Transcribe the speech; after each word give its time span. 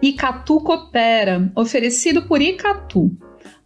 Icatu 0.00 0.60
Coopera, 0.60 1.50
oferecido 1.56 2.22
por 2.22 2.40
Icatu. 2.40 3.10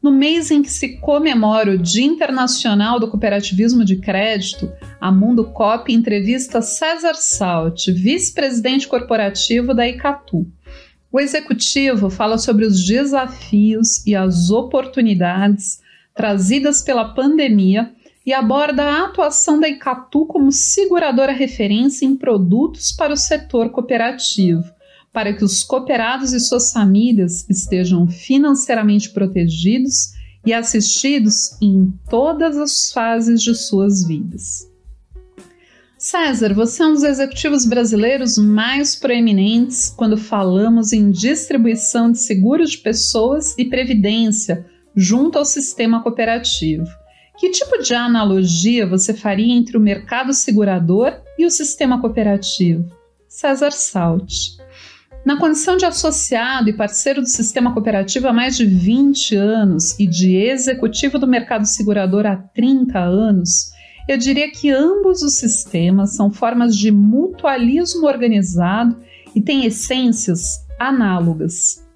No 0.02 0.10
mês 0.10 0.50
em 0.50 0.62
que 0.62 0.70
se 0.70 0.96
comemora 0.96 1.72
o 1.72 1.78
Dia 1.78 2.06
Internacional 2.06 2.98
do 2.98 3.06
Cooperativismo 3.08 3.84
de 3.84 3.96
Crédito, 3.96 4.72
a 4.98 5.12
Mundo 5.12 5.44
Cop 5.52 5.92
entrevista 5.92 6.62
César 6.62 7.16
Salt, 7.16 7.88
vice-presidente 7.88 8.88
corporativo 8.88 9.74
da 9.74 9.86
Icatu. 9.86 10.46
O 11.12 11.20
executivo 11.20 12.08
fala 12.08 12.38
sobre 12.38 12.64
os 12.64 12.82
desafios 12.82 14.04
e 14.06 14.16
as 14.16 14.48
oportunidades 14.48 15.82
trazidas 16.14 16.80
pela 16.80 17.12
pandemia 17.12 17.92
e 18.24 18.32
aborda 18.32 18.84
a 18.84 19.04
atuação 19.04 19.60
da 19.60 19.68
Icatu 19.68 20.24
como 20.24 20.50
seguradora 20.50 21.32
referência 21.32 22.06
em 22.06 22.16
produtos 22.16 22.90
para 22.90 23.12
o 23.12 23.18
setor 23.18 23.68
cooperativo 23.68 24.64
para 25.12 25.34
que 25.34 25.44
os 25.44 25.62
cooperados 25.62 26.32
e 26.32 26.40
suas 26.40 26.72
famílias 26.72 27.44
estejam 27.48 28.08
financeiramente 28.08 29.10
protegidos 29.10 30.12
e 30.44 30.52
assistidos 30.52 31.56
em 31.60 31.92
todas 32.08 32.56
as 32.56 32.90
fases 32.90 33.42
de 33.42 33.54
suas 33.54 34.06
vidas. 34.06 34.70
César, 35.98 36.52
você 36.52 36.82
é 36.82 36.86
um 36.86 36.94
dos 36.94 37.04
executivos 37.04 37.64
brasileiros 37.64 38.36
mais 38.36 38.96
proeminentes 38.96 39.88
quando 39.96 40.16
falamos 40.16 40.92
em 40.92 41.12
distribuição 41.12 42.10
de 42.10 42.18
seguros 42.18 42.72
de 42.72 42.78
pessoas 42.78 43.54
e 43.56 43.66
previdência 43.66 44.66
junto 44.96 45.38
ao 45.38 45.44
sistema 45.44 46.02
cooperativo. 46.02 46.86
Que 47.38 47.50
tipo 47.50 47.78
de 47.78 47.94
analogia 47.94 48.84
você 48.84 49.14
faria 49.14 49.54
entre 49.54 49.76
o 49.76 49.80
mercado 49.80 50.32
segurador 50.32 51.12
e 51.38 51.46
o 51.46 51.50
sistema 51.50 52.00
cooperativo? 52.00 52.84
César 53.28 53.70
Salt. 53.70 54.61
Na 55.24 55.38
condição 55.38 55.76
de 55.76 55.84
associado 55.84 56.68
e 56.68 56.72
parceiro 56.72 57.20
do 57.20 57.28
sistema 57.28 57.72
cooperativo 57.72 58.26
há 58.26 58.32
mais 58.32 58.56
de 58.56 58.66
20 58.66 59.36
anos 59.36 59.96
e 59.98 60.04
de 60.04 60.34
executivo 60.34 61.16
do 61.16 61.28
mercado 61.28 61.64
segurador 61.64 62.26
há 62.26 62.36
30 62.36 62.98
anos, 62.98 63.70
eu 64.08 64.18
diria 64.18 64.50
que 64.50 64.68
ambos 64.68 65.22
os 65.22 65.34
sistemas 65.34 66.16
são 66.16 66.28
formas 66.28 66.76
de 66.76 66.90
mutualismo 66.90 68.06
organizado 68.06 68.96
e 69.32 69.40
têm 69.40 69.64
essências 69.64 70.66
análogas. 70.76 71.86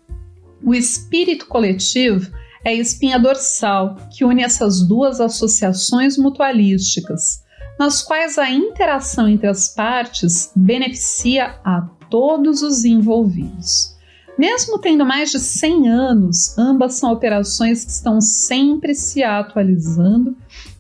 O 0.62 0.72
espírito 0.72 1.46
coletivo 1.46 2.30
é 2.64 2.70
a 2.70 2.74
espinha 2.74 3.18
dorsal 3.18 3.96
que 4.16 4.24
une 4.24 4.44
essas 4.44 4.86
duas 4.86 5.20
associações 5.20 6.16
mutualísticas, 6.16 7.42
nas 7.76 8.02
quais 8.02 8.38
a 8.38 8.48
interação 8.50 9.28
entre 9.28 9.48
as 9.48 9.68
partes 9.68 10.52
beneficia 10.54 11.58
a 11.64 11.88
todos 12.10 12.62
os 12.62 12.84
envolvidos. 12.84 13.94
Mesmo 14.38 14.78
tendo 14.78 15.04
mais 15.04 15.30
de 15.30 15.38
100 15.38 15.88
anos, 15.88 16.58
ambas 16.58 16.94
são 16.94 17.10
operações 17.10 17.84
que 17.84 17.90
estão 17.90 18.20
sempre 18.20 18.94
se 18.94 19.22
atualizando 19.22 20.36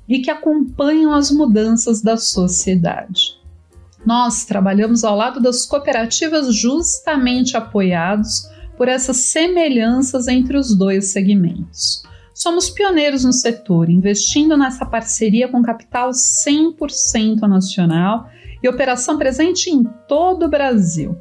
e 0.08 0.20
que 0.20 0.30
acompanham 0.30 1.12
as 1.12 1.30
mudanças 1.30 2.02
da 2.02 2.16
sociedade. 2.16 3.36
Nós 4.04 4.44
trabalhamos 4.44 5.02
ao 5.04 5.16
lado 5.16 5.40
das 5.40 5.66
cooperativas 5.66 6.54
justamente 6.54 7.56
apoiados 7.56 8.48
por 8.76 8.88
essas 8.88 9.16
semelhanças 9.16 10.28
entre 10.28 10.56
os 10.56 10.76
dois 10.76 11.06
segmentos. 11.06 12.04
Somos 12.34 12.68
pioneiros 12.68 13.24
no 13.24 13.32
setor, 13.32 13.88
investindo 13.88 14.56
nessa 14.56 14.84
parceria 14.84 15.48
com 15.48 15.62
capital 15.62 16.10
100% 16.10 17.40
nacional 17.48 18.28
e 18.66 18.68
operação 18.68 19.16
presente 19.16 19.70
em 19.70 19.84
todo 20.08 20.46
o 20.46 20.50
Brasil. 20.50 21.16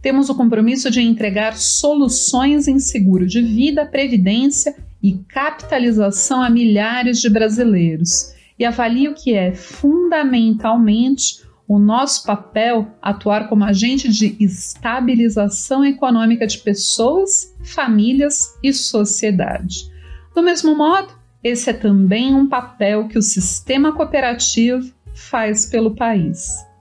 Temos 0.00 0.28
o 0.28 0.34
compromisso 0.34 0.90
de 0.90 1.00
entregar 1.00 1.56
soluções 1.56 2.68
em 2.68 2.78
seguro 2.78 3.26
de 3.26 3.40
vida, 3.40 3.86
previdência 3.86 4.76
e 5.02 5.14
capitalização 5.28 6.42
a 6.42 6.50
milhares 6.50 7.20
de 7.20 7.30
brasileiros 7.30 8.34
e 8.58 8.64
avalio 8.64 9.14
que 9.14 9.34
é 9.34 9.54
fundamentalmente 9.54 11.42
o 11.66 11.78
nosso 11.78 12.26
papel 12.26 12.88
atuar 13.00 13.48
como 13.48 13.64
agente 13.64 14.08
de 14.08 14.36
estabilização 14.38 15.84
econômica 15.84 16.46
de 16.46 16.58
pessoas, 16.58 17.56
famílias 17.64 18.54
e 18.62 18.72
sociedade. 18.72 19.90
Do 20.34 20.42
mesmo 20.42 20.76
modo, 20.76 21.14
esse 21.42 21.70
é 21.70 21.72
também 21.72 22.34
um 22.34 22.48
papel 22.48 23.08
que 23.08 23.18
o 23.18 23.22
sistema 23.22 23.92
cooperativo 23.92 24.92
faz 25.14 25.66
pelo 25.66 25.94
país. 25.94 26.71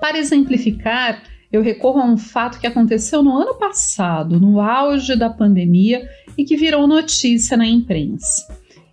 Para 0.00 0.18
exemplificar, 0.18 1.22
eu 1.52 1.62
recorro 1.62 2.00
a 2.00 2.04
um 2.04 2.16
fato 2.16 2.58
que 2.58 2.66
aconteceu 2.66 3.22
no 3.22 3.36
ano 3.36 3.54
passado, 3.54 4.38
no 4.38 4.60
auge 4.60 5.16
da 5.16 5.30
pandemia 5.30 6.08
e 6.36 6.44
que 6.44 6.56
virou 6.56 6.86
notícia 6.86 7.56
na 7.56 7.66
imprensa. 7.66 8.46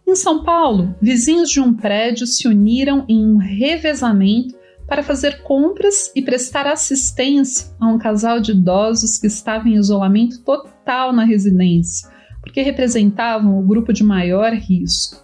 Em 0.08 0.16
São 0.16 0.44
Paulo, 0.44 0.96
vizinhos 1.02 1.50
de 1.50 1.60
um 1.60 1.74
prédio 1.74 2.28
se 2.28 2.48
uniram 2.48 3.06
em 3.08 3.26
um 3.26 3.38
revezamento 3.38 4.56
para 4.88 5.02
fazer 5.02 5.42
compras 5.42 6.12
e 6.16 6.22
prestar 6.22 6.68
assistência 6.68 7.74
a 7.80 7.88
um 7.88 7.98
casal 7.98 8.40
de 8.40 8.52
idosos 8.52 9.18
que 9.18 9.28
estava 9.28 9.68
em 9.68 9.76
isolamento 9.76 10.44
total 10.44 11.14
na 11.14 11.24
residência, 11.24 12.10
porque 12.42 12.62
representavam 12.62 13.58
o 13.58 13.64
grupo 13.64 13.94
de 13.94 14.04
maior 14.04 14.54
risco. 14.54 15.24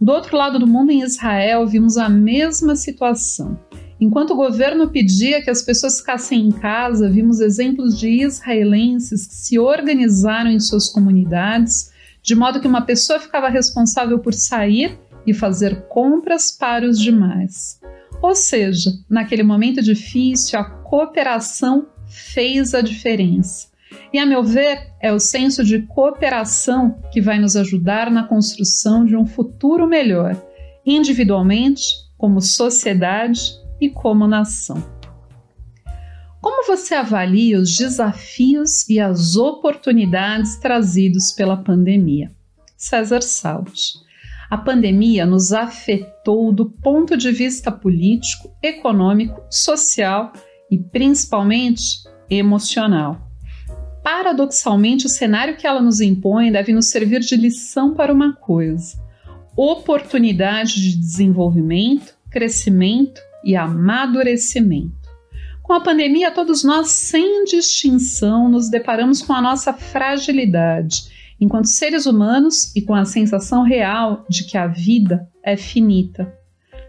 Do 0.00 0.12
outro 0.12 0.36
lado 0.36 0.58
do 0.58 0.66
mundo, 0.66 0.92
em 0.92 1.02
Israel, 1.02 1.66
vimos 1.66 1.96
a 1.96 2.08
mesma 2.08 2.76
situação. 2.76 3.58
Enquanto 4.00 4.30
o 4.30 4.36
governo 4.36 4.88
pedia 4.88 5.42
que 5.42 5.50
as 5.50 5.60
pessoas 5.60 5.98
ficassem 5.98 6.46
em 6.46 6.50
casa, 6.50 7.10
vimos 7.10 7.38
exemplos 7.38 7.98
de 7.98 8.08
israelenses 8.08 9.26
que 9.26 9.34
se 9.34 9.58
organizaram 9.58 10.50
em 10.50 10.58
suas 10.58 10.88
comunidades, 10.88 11.92
de 12.22 12.34
modo 12.34 12.60
que 12.60 12.66
uma 12.66 12.80
pessoa 12.80 13.20
ficava 13.20 13.50
responsável 13.50 14.18
por 14.18 14.32
sair 14.32 14.98
e 15.26 15.34
fazer 15.34 15.82
compras 15.88 16.50
para 16.50 16.88
os 16.88 16.98
demais. 16.98 17.78
Ou 18.22 18.34
seja, 18.34 18.90
naquele 19.08 19.42
momento 19.42 19.82
difícil, 19.82 20.58
a 20.58 20.64
cooperação 20.64 21.86
fez 22.06 22.74
a 22.74 22.80
diferença. 22.80 23.68
E, 24.12 24.18
a 24.18 24.24
meu 24.24 24.42
ver, 24.42 24.92
é 25.00 25.12
o 25.12 25.20
senso 25.20 25.62
de 25.62 25.82
cooperação 25.82 26.98
que 27.12 27.20
vai 27.20 27.38
nos 27.38 27.54
ajudar 27.54 28.10
na 28.10 28.24
construção 28.24 29.04
de 29.04 29.14
um 29.14 29.26
futuro 29.26 29.86
melhor, 29.86 30.42
individualmente, 30.86 31.82
como 32.16 32.40
sociedade 32.40 33.60
e 33.80 33.88
como 33.88 34.26
nação. 34.26 35.00
Como 36.40 36.66
você 36.66 36.94
avalia 36.94 37.58
os 37.58 37.76
desafios 37.76 38.88
e 38.88 38.98
as 38.98 39.36
oportunidades 39.36 40.56
trazidos 40.56 41.32
pela 41.32 41.56
pandemia? 41.56 42.30
César 42.76 43.22
Salt. 43.22 43.78
A 44.48 44.56
pandemia 44.56 45.26
nos 45.26 45.52
afetou 45.52 46.50
do 46.50 46.64
ponto 46.64 47.16
de 47.16 47.30
vista 47.30 47.70
político, 47.70 48.50
econômico, 48.62 49.42
social 49.50 50.32
e 50.70 50.78
principalmente 50.78 52.02
emocional. 52.28 53.20
Paradoxalmente, 54.02 55.04
o 55.04 55.10
cenário 55.10 55.58
que 55.58 55.66
ela 55.66 55.82
nos 55.82 56.00
impõe 56.00 56.50
deve 56.50 56.72
nos 56.72 56.86
servir 56.86 57.20
de 57.20 57.36
lição 57.36 57.94
para 57.94 58.12
uma 58.12 58.32
coisa: 58.32 58.98
oportunidade 59.54 60.80
de 60.80 60.96
desenvolvimento, 60.96 62.14
crescimento 62.30 63.20
e 63.44 63.56
amadurecimento. 63.56 65.00
Com 65.62 65.72
a 65.74 65.80
pandemia, 65.80 66.30
todos 66.30 66.64
nós, 66.64 66.90
sem 66.90 67.44
distinção, 67.44 68.48
nos 68.48 68.68
deparamos 68.68 69.22
com 69.22 69.32
a 69.32 69.40
nossa 69.40 69.72
fragilidade 69.72 71.10
enquanto 71.40 71.66
seres 71.66 72.06
humanos 72.06 72.74
e 72.76 72.82
com 72.82 72.94
a 72.94 73.04
sensação 73.04 73.62
real 73.62 74.26
de 74.28 74.44
que 74.44 74.58
a 74.58 74.66
vida 74.66 75.26
é 75.42 75.56
finita. 75.56 76.32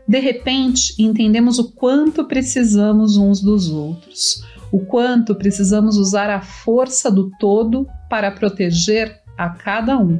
De 0.08 0.20
repente, 0.20 0.94
entendemos 1.02 1.58
o 1.58 1.72
quanto 1.72 2.26
precisamos 2.26 3.16
uns 3.16 3.40
dos 3.40 3.70
outros, 3.70 4.44
o 4.72 4.80
quanto 4.80 5.36
precisamos 5.36 5.96
usar 5.96 6.30
a 6.30 6.42
força 6.42 7.10
do 7.10 7.32
todo 7.40 7.88
para 8.10 8.32
proteger 8.32 9.22
a 9.38 9.50
cada 9.50 9.98
um. 9.98 10.20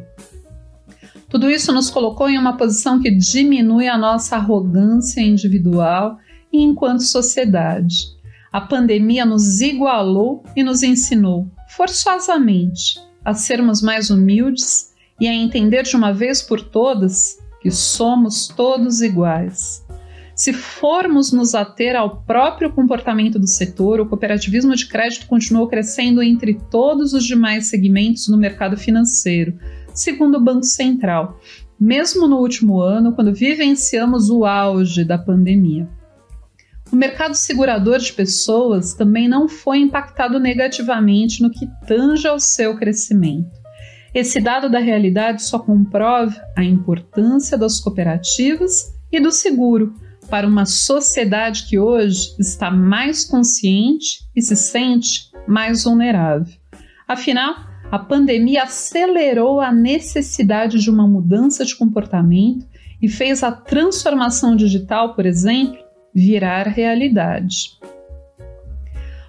Tudo 1.32 1.50
isso 1.50 1.72
nos 1.72 1.90
colocou 1.90 2.30
em 2.30 2.38
uma 2.38 2.58
posição 2.58 3.00
que 3.00 3.10
diminui 3.10 3.88
a 3.88 3.98
nossa 3.98 4.36
arrogância 4.36 5.22
individual 5.22 6.18
e 6.52 6.62
enquanto 6.62 7.04
sociedade. 7.04 8.08
A 8.52 8.60
pandemia 8.60 9.26
nos 9.26 9.62
igualou 9.62 10.44
e 10.58 10.62
nos 10.62 10.84
ensinou, 10.84 11.50
forçosamente, 11.70 13.00
a 13.24 13.34
sermos 13.34 13.82
mais 13.82 14.10
humildes 14.10 14.92
e 15.22 15.28
a 15.28 15.34
entender 15.34 15.84
de 15.84 15.96
uma 15.96 16.12
vez 16.12 16.42
por 16.42 16.62
todas 16.62 17.38
que 17.62 17.72
somos 17.72 18.50
todos 18.50 19.02
iguais. 19.02 19.86
Se 20.36 20.52
formos 20.52 21.32
nos 21.32 21.56
ater 21.56 21.96
ao 21.96 22.24
próprio 22.24 22.74
comportamento 22.74 23.40
do 23.40 23.48
setor, 23.48 24.02
o 24.02 24.06
cooperativismo 24.06 24.76
de 24.76 24.88
crédito 24.88 25.28
continuou 25.28 25.68
crescendo 25.68 26.22
entre 26.22 26.60
todos 26.70 27.14
os 27.14 27.24
demais 27.24 27.70
segmentos 27.70 28.28
no 28.28 28.38
mercado 28.38 28.76
financeiro, 28.76 29.58
segundo 29.94 30.36
o 30.38 30.44
Banco 30.44 30.64
Central, 30.64 31.40
mesmo 31.80 32.28
no 32.28 32.38
último 32.38 32.80
ano, 32.80 33.14
quando 33.14 33.34
vivenciamos 33.34 34.30
o 34.30 34.46
auge 34.46 35.04
da 35.04 35.18
pandemia. 35.18 35.90
o 36.92 36.96
mercado 36.96 37.34
segurador 37.36 38.00
de 38.00 38.12
pessoas 38.12 38.94
também 38.94 39.28
não 39.28 39.48
foi 39.48 39.80
impactado 39.80 40.40
negativamente 40.40 41.42
no 41.42 41.50
que 41.50 41.66
tange 41.88 42.28
ao 42.28 42.38
seu 42.38 42.76
crescimento. 42.76 43.50
Esse 44.14 44.42
dado 44.42 44.70
da 44.70 44.80
realidade 44.80 45.42
só 45.42 45.58
comprova 45.58 46.36
a 46.56 46.64
importância 46.64 47.58
das 47.58 47.80
cooperativas 47.80 48.94
e 49.10 49.22
do 49.22 49.32
seguro 49.32 49.94
para 50.30 50.46
uma 50.46 50.66
sociedade 50.66 51.66
que 51.68 51.80
hoje 51.80 52.36
está 52.38 52.70
mais 52.70 53.24
consciente 53.24 54.28
e 54.36 54.42
se 54.42 54.56
sente 54.56 55.32
mais 55.48 55.86
vulnerável. 55.86 56.54
Afinal, 57.08 57.56
a 57.92 58.00
pandemia 58.00 58.64
acelerou 58.64 59.60
a 59.60 59.70
necessidade 59.70 60.80
de 60.80 60.90
uma 60.90 61.06
mudança 61.06 61.66
de 61.66 61.76
comportamento 61.76 62.66
e 63.02 63.10
fez 63.10 63.44
a 63.44 63.52
transformação 63.52 64.56
digital, 64.56 65.14
por 65.14 65.26
exemplo, 65.26 65.78
virar 66.16 66.68
realidade. 66.68 67.78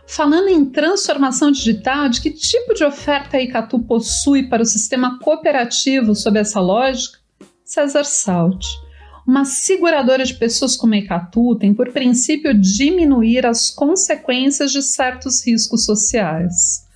Falando 0.06 0.48
em 0.48 0.64
transformação 0.64 1.50
digital, 1.50 2.08
de 2.08 2.20
que 2.20 2.30
tipo 2.30 2.72
de 2.72 2.84
oferta 2.84 3.36
a 3.36 3.42
Icatu 3.42 3.80
possui 3.80 4.44
para 4.44 4.62
o 4.62 4.66
sistema 4.66 5.18
cooperativo 5.18 6.14
sob 6.14 6.38
essa 6.38 6.60
lógica? 6.60 7.18
César 7.64 8.04
Salt. 8.04 8.64
Uma 9.26 9.44
seguradora 9.44 10.24
de 10.24 10.34
pessoas 10.34 10.76
como 10.76 10.94
a 10.94 10.98
Icatu 10.98 11.56
tem 11.56 11.74
por 11.74 11.90
princípio 11.90 12.52
diminuir 12.54 13.44
as 13.44 13.70
consequências 13.70 14.70
de 14.70 14.82
certos 14.82 15.44
riscos 15.44 15.84
sociais. 15.84 16.91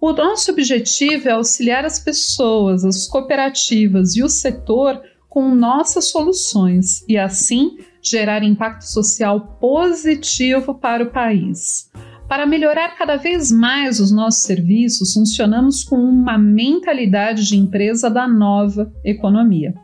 O 0.00 0.14
nosso 0.14 0.50
objetivo 0.50 1.28
é 1.28 1.32
auxiliar 1.32 1.84
as 1.84 1.98
pessoas, 1.98 2.86
as 2.86 3.06
cooperativas 3.06 4.16
e 4.16 4.22
o 4.22 4.30
setor 4.30 4.98
com 5.28 5.54
nossas 5.54 6.06
soluções 6.06 7.04
e, 7.06 7.18
assim, 7.18 7.76
gerar 8.02 8.42
impacto 8.42 8.86
social 8.86 9.58
positivo 9.60 10.74
para 10.74 11.04
o 11.04 11.10
país. 11.10 11.90
Para 12.26 12.46
melhorar 12.46 12.96
cada 12.96 13.16
vez 13.16 13.52
mais 13.52 14.00
os 14.00 14.10
nossos 14.10 14.42
serviços, 14.42 15.12
funcionamos 15.12 15.84
com 15.84 15.96
uma 15.96 16.38
mentalidade 16.38 17.46
de 17.46 17.58
empresa 17.58 18.08
da 18.08 18.26
nova 18.26 18.90
economia. 19.04 19.74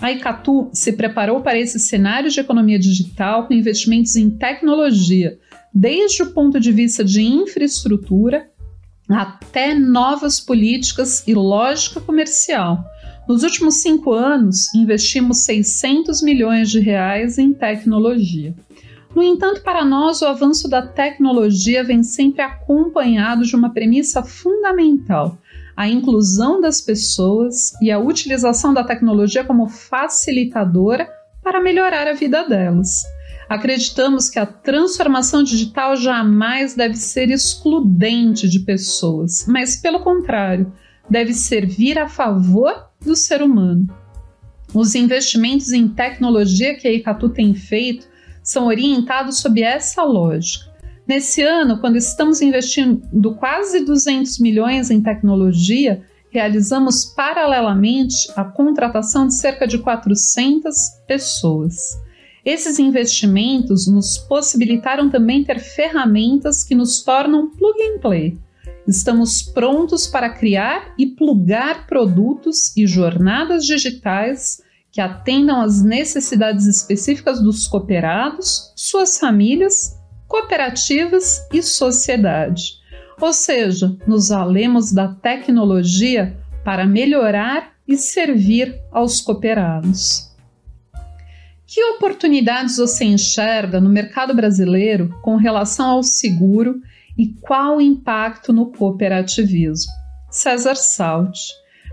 A 0.00 0.12
Icatu 0.12 0.70
se 0.72 0.92
preparou 0.92 1.40
para 1.40 1.58
esse 1.58 1.80
cenário 1.80 2.30
de 2.30 2.38
economia 2.38 2.78
digital 2.78 3.48
com 3.48 3.54
investimentos 3.54 4.14
em 4.14 4.30
tecnologia, 4.30 5.36
desde 5.74 6.22
o 6.22 6.32
ponto 6.32 6.60
de 6.60 6.70
vista 6.70 7.02
de 7.04 7.22
infraestrutura 7.22 8.48
até 9.08 9.74
novas 9.74 10.40
políticas 10.40 11.26
e 11.26 11.34
lógica 11.34 12.00
comercial 12.00 12.84
nos 13.28 13.42
últimos 13.42 13.82
cinco 13.82 14.12
anos, 14.12 14.72
investimos 14.72 15.38
600 15.38 16.22
milhões 16.22 16.70
de 16.70 16.78
reais 16.78 17.38
em 17.38 17.52
tecnologia. 17.52 18.54
No 19.16 19.22
entanto, 19.22 19.62
para 19.62 19.84
nós, 19.84 20.22
o 20.22 20.26
avanço 20.26 20.68
da 20.68 20.86
tecnologia 20.86 21.82
vem 21.82 22.04
sempre 22.04 22.42
acompanhado 22.42 23.42
de 23.42 23.56
uma 23.56 23.70
premissa 23.70 24.22
fundamental: 24.22 25.36
a 25.76 25.88
inclusão 25.88 26.60
das 26.60 26.80
pessoas 26.80 27.72
e 27.82 27.90
a 27.90 27.98
utilização 27.98 28.72
da 28.72 28.84
tecnologia 28.84 29.42
como 29.42 29.66
facilitadora 29.66 31.08
para 31.42 31.60
melhorar 31.60 32.06
a 32.06 32.12
vida 32.12 32.44
delas. 32.44 33.02
Acreditamos 33.48 34.28
que 34.28 34.38
a 34.38 34.46
transformação 34.46 35.42
digital 35.42 35.96
jamais 35.96 36.74
deve 36.74 36.96
ser 36.96 37.30
excludente 37.30 38.48
de 38.48 38.60
pessoas, 38.60 39.44
mas, 39.46 39.76
pelo 39.76 40.00
contrário, 40.00 40.72
deve 41.08 41.32
servir 41.32 41.98
a 41.98 42.08
favor 42.08 42.88
do 43.00 43.14
ser 43.14 43.42
humano. 43.42 43.86
Os 44.74 44.94
investimentos 44.94 45.72
em 45.72 45.88
tecnologia 45.88 46.74
que 46.74 46.88
a 46.88 46.92
Icatu 46.92 47.28
tem 47.28 47.54
feito 47.54 48.08
são 48.42 48.66
orientados 48.66 49.38
sob 49.38 49.62
essa 49.62 50.02
lógica. 50.02 50.66
Nesse 51.06 51.40
ano, 51.40 51.78
quando 51.80 51.96
estamos 51.96 52.40
investindo 52.40 53.34
quase 53.36 53.84
200 53.84 54.40
milhões 54.40 54.90
em 54.90 55.00
tecnologia, 55.00 56.02
realizamos 56.30 57.04
paralelamente 57.04 58.28
a 58.34 58.44
contratação 58.44 59.28
de 59.28 59.34
cerca 59.34 59.68
de 59.68 59.78
400 59.78 60.74
pessoas. 61.06 61.96
Esses 62.46 62.78
investimentos 62.78 63.86
nos 63.86 64.16
possibilitaram 64.16 65.10
também 65.10 65.44
ter 65.44 65.58
ferramentas 65.58 66.64
que 66.64 66.74
nos 66.74 67.02
tornam 67.02 67.50
plug 67.50 67.82
and 67.82 67.98
play, 67.98 68.38
Estamos 68.86 69.42
prontos 69.42 70.06
para 70.06 70.30
criar 70.30 70.94
e 70.96 71.06
plugar 71.06 71.88
produtos 71.88 72.76
e 72.76 72.86
jornadas 72.86 73.64
digitais 73.64 74.62
que 74.92 75.00
atendam 75.00 75.60
às 75.60 75.82
necessidades 75.82 76.66
específicas 76.66 77.42
dos 77.42 77.66
cooperados, 77.66 78.72
suas 78.76 79.18
famílias, 79.18 79.98
cooperativas 80.28 81.40
e 81.52 81.62
sociedade. 81.62 82.74
Ou 83.20 83.32
seja, 83.32 83.96
nos 84.06 84.28
valemos 84.28 84.92
da 84.92 85.08
tecnologia 85.08 86.38
para 86.64 86.86
melhorar 86.86 87.72
e 87.88 87.96
servir 87.96 88.80
aos 88.92 89.20
cooperados. 89.20 90.30
Que 91.76 91.84
oportunidades 91.84 92.78
você 92.78 93.04
enxerga 93.04 93.82
no 93.82 93.90
mercado 93.90 94.32
brasileiro 94.32 95.14
com 95.20 95.36
relação 95.36 95.90
ao 95.90 96.02
seguro 96.02 96.80
e 97.18 97.34
qual 97.42 97.76
o 97.76 97.80
impacto 97.82 98.50
no 98.50 98.72
cooperativismo? 98.72 99.92
César 100.30 100.74
Salt. 100.76 101.36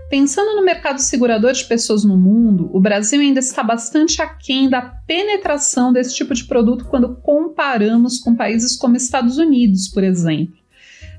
Pensando 0.08 0.56
no 0.56 0.64
mercado 0.64 1.00
segurador 1.00 1.52
de 1.52 1.66
pessoas 1.66 2.02
no 2.02 2.16
mundo, 2.16 2.70
o 2.72 2.80
Brasil 2.80 3.20
ainda 3.20 3.40
está 3.40 3.62
bastante 3.62 4.22
aquém 4.22 4.70
da 4.70 4.80
penetração 4.80 5.92
desse 5.92 6.14
tipo 6.14 6.32
de 6.32 6.44
produto 6.44 6.86
quando 6.86 7.16
comparamos 7.16 8.18
com 8.18 8.34
países 8.34 8.76
como 8.76 8.96
Estados 8.96 9.36
Unidos, 9.36 9.88
por 9.88 10.02
exemplo. 10.02 10.63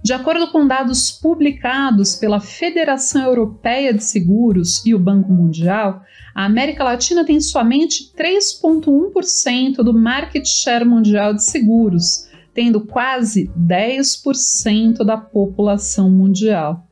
De 0.05 0.13
acordo 0.13 0.51
com 0.51 0.67
dados 0.67 1.09
publicados 1.09 2.13
pela 2.13 2.39
Federação 2.39 3.23
Europeia 3.23 3.91
de 3.91 4.03
Seguros 4.03 4.85
e 4.85 4.93
o 4.93 4.99
Banco 4.99 5.33
Mundial, 5.33 6.03
a 6.35 6.45
América 6.45 6.83
Latina 6.83 7.25
tem 7.25 7.41
somente 7.41 8.13
3,1% 8.15 9.77
do 9.77 9.95
market 9.95 10.45
share 10.45 10.85
mundial 10.85 11.33
de 11.33 11.43
seguros, 11.43 12.29
tendo 12.53 12.81
quase 12.81 13.51
10% 13.57 15.03
da 15.03 15.17
população 15.17 16.07
mundial. 16.07 16.87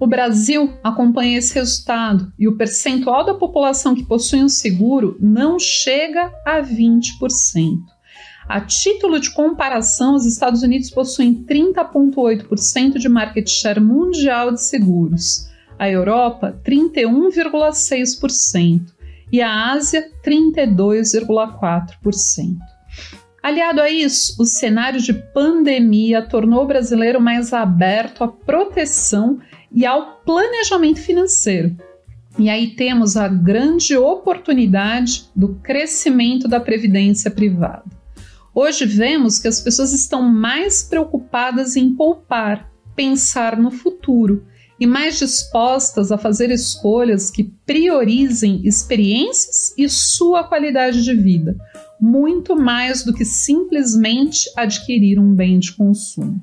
O 0.00 0.04
Brasil 0.04 0.74
acompanha 0.82 1.38
esse 1.38 1.54
resultado 1.54 2.32
e 2.36 2.48
o 2.48 2.56
percentual 2.56 3.24
da 3.24 3.34
população 3.34 3.94
que 3.94 4.04
possui 4.04 4.42
um 4.42 4.48
seguro 4.48 5.16
não 5.20 5.56
chega 5.56 6.32
a 6.44 6.60
20%. 6.60 7.91
A 8.52 8.60
título 8.60 9.18
de 9.18 9.30
comparação, 9.30 10.14
os 10.14 10.26
Estados 10.26 10.62
Unidos 10.62 10.90
possuem 10.90 11.42
30,8% 11.42 12.98
de 12.98 13.08
market 13.08 13.48
share 13.48 13.80
mundial 13.80 14.52
de 14.52 14.62
seguros, 14.62 15.48
a 15.78 15.88
Europa, 15.88 16.60
31,6% 16.62 18.92
e 19.32 19.40
a 19.40 19.72
Ásia, 19.72 20.06
32,4%. 20.22 22.58
Aliado 23.42 23.80
a 23.80 23.88
isso, 23.88 24.34
o 24.38 24.44
cenário 24.44 25.00
de 25.00 25.14
pandemia 25.14 26.20
tornou 26.20 26.64
o 26.64 26.66
brasileiro 26.66 27.22
mais 27.22 27.54
aberto 27.54 28.22
à 28.22 28.28
proteção 28.28 29.38
e 29.74 29.86
ao 29.86 30.16
planejamento 30.26 31.00
financeiro. 31.00 31.74
E 32.38 32.50
aí 32.50 32.76
temos 32.76 33.16
a 33.16 33.28
grande 33.28 33.96
oportunidade 33.96 35.24
do 35.34 35.54
crescimento 35.54 36.46
da 36.46 36.60
previdência 36.60 37.30
privada. 37.30 38.01
Hoje 38.54 38.84
vemos 38.84 39.38
que 39.38 39.48
as 39.48 39.62
pessoas 39.62 39.94
estão 39.94 40.20
mais 40.22 40.82
preocupadas 40.82 41.74
em 41.74 41.94
poupar, 41.94 42.70
pensar 42.94 43.58
no 43.58 43.70
futuro 43.70 44.44
e 44.78 44.86
mais 44.86 45.18
dispostas 45.18 46.12
a 46.12 46.18
fazer 46.18 46.50
escolhas 46.50 47.30
que 47.30 47.44
priorizem 47.64 48.60
experiências 48.62 49.72
e 49.78 49.88
sua 49.88 50.44
qualidade 50.44 51.02
de 51.02 51.14
vida, 51.14 51.56
muito 51.98 52.54
mais 52.54 53.02
do 53.02 53.14
que 53.14 53.24
simplesmente 53.24 54.52
adquirir 54.54 55.18
um 55.18 55.34
bem 55.34 55.58
de 55.58 55.72
consumo. 55.72 56.38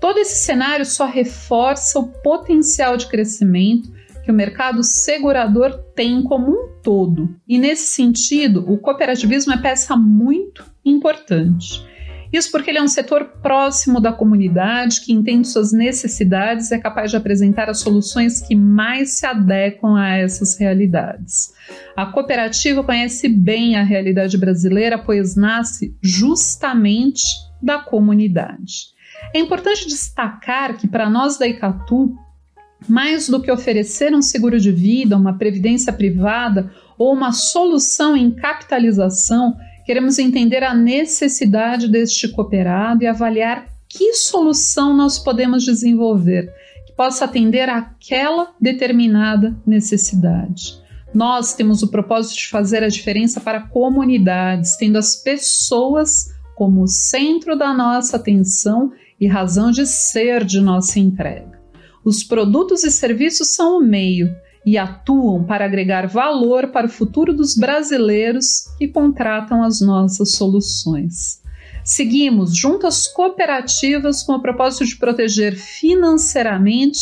Todo 0.00 0.18
esse 0.18 0.42
cenário 0.42 0.86
só 0.86 1.04
reforça 1.04 1.98
o 1.98 2.08
potencial 2.08 2.96
de 2.96 3.08
crescimento 3.08 3.92
que 4.24 4.30
o 4.30 4.34
mercado 4.34 4.82
segurador 4.82 5.76
tem 5.94 6.22
como 6.22 6.50
um 6.50 6.68
todo. 6.82 7.36
E 7.46 7.58
nesse 7.58 7.88
sentido, 7.88 8.64
o 8.66 8.78
cooperativismo 8.78 9.52
é 9.52 9.58
peça 9.58 9.96
muito 9.96 10.64
importante. 10.90 11.84
Isso 12.32 12.50
porque 12.50 12.70
ele 12.70 12.78
é 12.78 12.82
um 12.82 12.88
setor 12.88 13.24
próximo 13.42 14.00
da 14.00 14.12
comunidade, 14.12 15.00
que 15.00 15.12
entende 15.12 15.48
suas 15.48 15.72
necessidades 15.72 16.70
e 16.70 16.74
é 16.74 16.78
capaz 16.78 17.10
de 17.10 17.16
apresentar 17.16 17.70
as 17.70 17.80
soluções 17.80 18.40
que 18.40 18.54
mais 18.54 19.18
se 19.18 19.26
adequam 19.26 19.96
a 19.96 20.16
essas 20.16 20.58
realidades. 20.58 21.52
A 21.96 22.06
cooperativa 22.06 22.82
conhece 22.82 23.28
bem 23.28 23.76
a 23.76 23.82
realidade 23.82 24.36
brasileira, 24.36 24.98
pois 24.98 25.36
nasce 25.36 25.96
justamente 26.02 27.22
da 27.62 27.78
comunidade. 27.78 28.96
É 29.34 29.38
importante 29.38 29.86
destacar 29.86 30.76
que, 30.76 30.86
para 30.86 31.08
nós 31.08 31.38
da 31.38 31.46
Icatu, 31.46 32.14
mais 32.88 33.28
do 33.28 33.40
que 33.40 33.50
oferecer 33.50 34.14
um 34.14 34.22
seguro 34.22 34.60
de 34.60 34.70
vida, 34.70 35.16
uma 35.16 35.38
previdência 35.38 35.92
privada 35.92 36.70
ou 36.98 37.12
uma 37.12 37.32
solução 37.32 38.16
em 38.16 38.30
capitalização, 38.30 39.56
Queremos 39.86 40.18
entender 40.18 40.64
a 40.64 40.74
necessidade 40.74 41.86
deste 41.86 42.26
cooperado 42.26 43.04
e 43.04 43.06
avaliar 43.06 43.68
que 43.88 44.14
solução 44.14 44.96
nós 44.96 45.16
podemos 45.16 45.64
desenvolver 45.64 46.52
que 46.84 46.92
possa 46.92 47.24
atender 47.24 47.68
àquela 47.68 48.52
determinada 48.60 49.56
necessidade. 49.64 50.82
Nós 51.14 51.54
temos 51.54 51.84
o 51.84 51.88
propósito 51.88 52.36
de 52.36 52.48
fazer 52.48 52.82
a 52.82 52.88
diferença 52.88 53.40
para 53.40 53.60
comunidades, 53.60 54.76
tendo 54.76 54.98
as 54.98 55.14
pessoas 55.14 56.34
como 56.56 56.88
centro 56.88 57.56
da 57.56 57.72
nossa 57.72 58.16
atenção 58.16 58.90
e 59.20 59.28
razão 59.28 59.70
de 59.70 59.86
ser 59.86 60.44
de 60.44 60.60
nossa 60.60 60.98
entrega. 60.98 61.60
Os 62.04 62.24
produtos 62.24 62.82
e 62.82 62.90
serviços 62.90 63.54
são 63.54 63.78
o 63.78 63.82
meio 63.82 64.34
e 64.66 64.76
atuam 64.76 65.44
para 65.44 65.64
agregar 65.64 66.08
valor 66.08 66.72
para 66.72 66.88
o 66.88 66.90
futuro 66.90 67.32
dos 67.32 67.56
brasileiros 67.56 68.64
que 68.76 68.88
contratam 68.88 69.62
as 69.62 69.80
nossas 69.80 70.32
soluções. 70.32 71.40
Seguimos 71.84 72.56
junto 72.56 72.84
às 72.84 73.06
cooperativas 73.06 74.24
com 74.24 74.32
o 74.32 74.42
propósito 74.42 74.84
de 74.84 74.96
proteger 74.96 75.54
financeiramente 75.54 76.98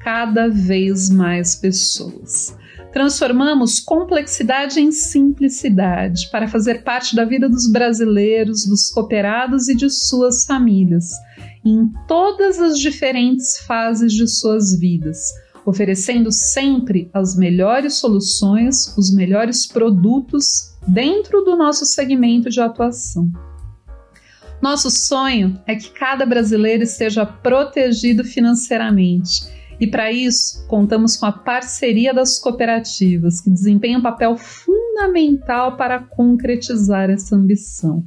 cada 0.00 0.48
vez 0.48 1.10
mais 1.10 1.54
pessoas. 1.54 2.56
Transformamos 2.92 3.78
complexidade 3.78 4.80
em 4.80 4.90
simplicidade 4.90 6.30
para 6.30 6.48
fazer 6.48 6.82
parte 6.82 7.14
da 7.14 7.24
vida 7.24 7.48
dos 7.48 7.70
brasileiros, 7.70 8.66
dos 8.66 8.90
cooperados 8.90 9.68
e 9.68 9.74
de 9.74 9.88
suas 9.90 10.44
famílias, 10.46 11.10
em 11.64 11.90
todas 12.08 12.58
as 12.58 12.78
diferentes 12.78 13.58
fases 13.66 14.12
de 14.12 14.26
suas 14.26 14.78
vidas, 14.78 15.30
oferecendo 15.64 16.30
sempre 16.32 17.10
as 17.12 17.36
melhores 17.36 17.94
soluções, 17.94 18.96
os 18.96 19.14
melhores 19.14 19.66
produtos 19.66 20.76
dentro 20.86 21.42
do 21.42 21.56
nosso 21.56 21.84
segmento 21.84 22.50
de 22.50 22.60
atuação. 22.60 23.30
Nosso 24.60 24.90
sonho 24.90 25.60
é 25.66 25.74
que 25.74 25.90
cada 25.90 26.24
brasileiro 26.24 26.84
esteja 26.84 27.26
protegido 27.26 28.24
financeiramente 28.24 29.42
e 29.82 29.86
para 29.88 30.12
isso, 30.12 30.64
contamos 30.68 31.16
com 31.16 31.26
a 31.26 31.32
parceria 31.32 32.14
das 32.14 32.38
cooperativas, 32.38 33.40
que 33.40 33.50
desempenham 33.50 33.98
um 33.98 34.02
papel 34.02 34.36
fundamental 34.36 35.76
para 35.76 35.98
concretizar 35.98 37.10
essa 37.10 37.34
ambição. 37.34 38.04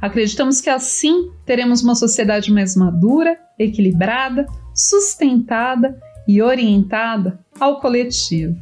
Acreditamos 0.00 0.60
que 0.60 0.70
assim 0.70 1.32
teremos 1.44 1.82
uma 1.82 1.96
sociedade 1.96 2.52
mais 2.52 2.76
madura, 2.76 3.36
equilibrada, 3.58 4.46
sustentada 4.72 5.98
e 6.26 6.42
orientada 6.42 7.38
ao 7.58 7.80
coletivo. 7.80 8.56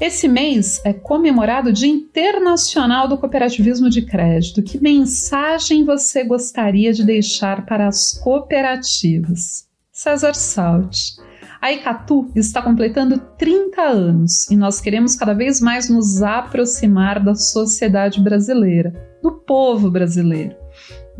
Esse 0.00 0.26
mês 0.26 0.80
é 0.82 0.94
comemorado 0.94 1.68
o 1.68 1.72
Dia 1.72 1.88
Internacional 1.88 3.06
do 3.06 3.18
Cooperativismo 3.18 3.90
de 3.90 4.00
Crédito. 4.00 4.62
Que 4.62 4.82
mensagem 4.82 5.84
você 5.84 6.24
gostaria 6.24 6.90
de 6.90 7.04
deixar 7.04 7.66
para 7.66 7.86
as 7.86 8.14
cooperativas? 8.14 9.68
César 9.92 10.34
Salt. 10.34 11.18
A 11.60 11.70
Icatu 11.70 12.32
está 12.34 12.62
completando 12.62 13.18
30 13.36 13.82
anos 13.82 14.50
e 14.50 14.56
nós 14.56 14.80
queremos 14.80 15.14
cada 15.14 15.34
vez 15.34 15.60
mais 15.60 15.90
nos 15.90 16.22
aproximar 16.22 17.22
da 17.22 17.34
sociedade 17.34 18.22
brasileira, 18.22 18.94
do 19.22 19.32
povo 19.32 19.90
brasileiro. 19.90 20.56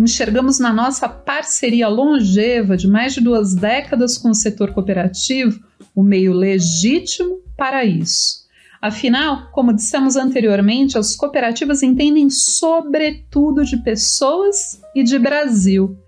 Enxergamos 0.00 0.59
na 0.59 0.73
nossa 0.73 1.07
parceria 1.09 1.87
longeva 1.87 2.75
de 2.75 2.88
mais 2.88 3.12
de 3.12 3.21
duas 3.21 3.54
décadas 3.54 4.16
com 4.16 4.30
o 4.30 4.35
setor 4.35 4.73
cooperativo 4.73 5.61
o 5.95 6.02
meio 6.02 6.33
legítimo 6.33 7.40
para 7.54 7.85
isso. 7.85 8.40
Afinal, 8.80 9.50
como 9.52 9.75
dissemos 9.75 10.16
anteriormente, 10.16 10.97
as 10.97 11.14
cooperativas 11.14 11.83
entendem 11.83 12.30
sobretudo 12.30 13.62
de 13.62 13.76
pessoas 13.83 14.80
e 14.95 15.02
de 15.02 15.19
Brasil 15.19 15.99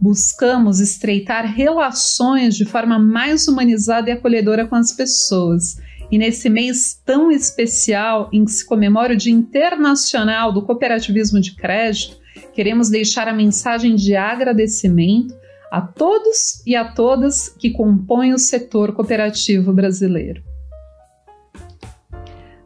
buscamos 0.00 0.80
estreitar 0.80 1.44
relações 1.44 2.56
de 2.56 2.64
forma 2.64 2.98
mais 2.98 3.46
humanizada 3.46 4.08
e 4.08 4.12
acolhedora 4.12 4.66
com 4.66 4.74
as 4.74 4.92
pessoas. 4.92 5.76
E 6.10 6.16
nesse 6.16 6.48
mês 6.48 6.98
tão 7.04 7.30
especial 7.30 8.30
em 8.32 8.44
que 8.44 8.50
se 8.50 8.64
comemora 8.64 9.12
o 9.12 9.16
Dia 9.16 9.32
Internacional 9.32 10.52
do 10.52 10.62
Cooperativismo 10.62 11.38
de 11.38 11.54
Crédito, 11.54 12.19
queremos 12.60 12.90
deixar 12.90 13.26
a 13.26 13.32
mensagem 13.32 13.94
de 13.94 14.14
agradecimento 14.14 15.34
a 15.72 15.80
todos 15.80 16.62
e 16.66 16.76
a 16.76 16.84
todas 16.84 17.48
que 17.48 17.70
compõem 17.70 18.34
o 18.34 18.38
setor 18.38 18.92
cooperativo 18.92 19.72
brasileiro 19.72 20.42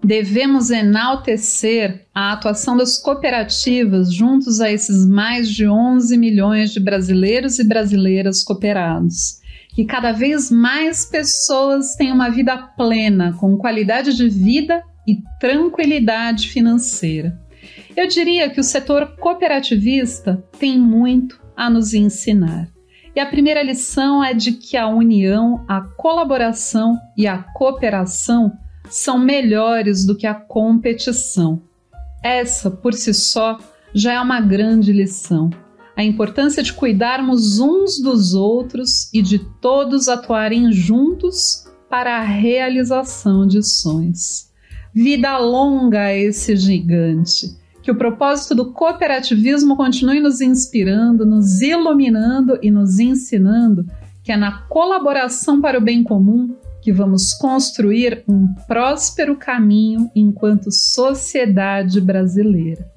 devemos 0.03 0.71
enaltecer 0.71 2.07
a 2.13 2.33
atuação 2.33 2.77
das 2.77 2.99
cooperativas 2.99 4.13
juntos 4.13 4.61
a 4.61 4.71
esses 4.71 5.07
mais 5.07 5.49
de 5.49 5.69
11 5.69 6.19
milhões 6.19 6.73
de 6.73 6.81
brasileiros 6.81 7.61
e 7.61 7.65
brasileiras 7.65 8.43
cooperados. 8.43 9.41
Que 9.75 9.85
cada 9.85 10.11
vez 10.11 10.51
mais 10.51 11.07
pessoas 11.07 11.95
tenham 11.95 12.17
uma 12.17 12.29
vida 12.29 12.57
plena, 12.77 13.33
com 13.39 13.57
qualidade 13.57 14.15
de 14.15 14.29
vida 14.29 14.83
e 15.07 15.23
tranquilidade 15.41 16.49
financeira. 16.49 17.44
Eu 17.97 18.09
diria 18.09 18.51
que 18.51 18.59
o 18.59 18.65
setor 18.65 19.17
cooperativista 19.17 20.45
tem 20.59 20.79
muito 20.79 21.41
a 21.57 21.71
nos 21.71 21.95
ensinar. 21.95 22.69
E 23.15 23.21
a 23.21 23.27
primeira 23.27 23.63
lição 23.63 24.23
é 24.23 24.35
de 24.35 24.53
que 24.53 24.77
a 24.77 24.89
união, 24.89 25.65
a 25.69 25.81
colaboração 25.81 26.99
e 27.17 27.29
a 27.29 27.39
cooperação 27.39 28.53
são 28.91 29.17
melhores 29.17 30.05
do 30.05 30.17
que 30.17 30.27
a 30.27 30.35
competição. 30.35 31.63
Essa, 32.21 32.69
por 32.69 32.93
si 32.95 33.15
só, 33.15 33.59
já 33.95 34.15
é 34.15 34.21
uma 34.21 34.41
grande 34.41 34.93
lição. 34.93 35.49
A 35.97 36.03
importância 36.03 36.65
de 36.65 36.73
cuidarmos 36.73 37.61
uns 37.61 38.01
dos 38.03 38.35
outros 38.35 39.09
e 39.15 39.23
de 39.23 39.39
todos 39.39 40.09
atuarem 40.09 40.73
juntos 40.73 41.65
para 41.89 42.19
a 42.19 42.25
realização 42.25 43.47
de 43.47 43.63
sonhos. 43.63 44.51
Vida 44.93 45.39
longa 45.39 46.07
a 46.07 46.15
esse 46.15 46.57
gigante. 46.57 47.63
Que 47.85 47.91
o 47.91 47.95
propósito 47.95 48.55
do 48.55 48.73
cooperativismo 48.73 49.77
continue 49.77 50.19
nos 50.19 50.41
inspirando, 50.41 51.25
nos 51.25 51.61
iluminando 51.61 52.59
e 52.63 52.71
nos 52.71 52.99
ensinando 52.99 53.87
que 54.25 54.33
é 54.33 54.37
na 54.39 54.63
colaboração 54.63 55.61
para 55.61 55.79
o 55.79 55.83
bem 55.83 56.03
comum 56.03 56.57
que 56.81 56.91
vamos 56.91 57.35
construir 57.35 58.25
um 58.27 58.49
próspero 58.67 59.37
caminho 59.37 60.11
enquanto 60.17 60.73
sociedade 60.73 62.01
brasileira. 62.01 62.94